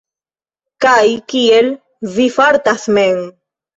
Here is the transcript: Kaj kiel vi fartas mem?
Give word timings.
Kaj 0.85 1.03
kiel 1.33 1.69
vi 2.17 2.29
fartas 2.39 2.89
mem? 2.99 3.21